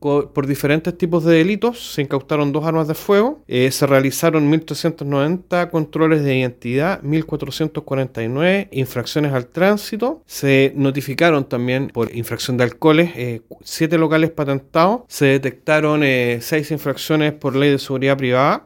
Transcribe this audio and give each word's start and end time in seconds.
por 0.00 0.46
diferentes 0.46 0.96
tipos 0.96 1.24
de 1.24 1.36
delitos. 1.36 1.92
Se 1.94 2.02
incautaron 2.02 2.52
dos 2.52 2.64
armas 2.64 2.88
de 2.88 2.94
fuego. 2.94 3.42
Eh, 3.46 3.70
se 3.70 3.86
realizaron 3.86 4.50
1.390 4.50 5.70
controles 5.70 6.24
de 6.24 6.38
identidad, 6.38 7.02
1.449 7.02 8.68
infracciones 8.72 9.32
al 9.32 9.46
tránsito. 9.46 10.22
Se 10.26 10.72
notificaron 10.74 11.44
también 11.44 11.88
por 11.88 12.14
infracción 12.14 12.56
de 12.56 12.64
alcoholes 12.64 13.10
eh, 13.14 13.42
siete 13.62 13.98
locales 13.98 14.30
patentados. 14.30 15.02
Se 15.08 15.26
detectaron 15.26 16.02
eh, 16.02 16.38
seis 16.40 16.70
infracciones 16.70 17.32
por 17.32 17.54
ley 17.54 17.70
de 17.70 17.78
seguridad 17.78 18.16
privada. 18.16 18.58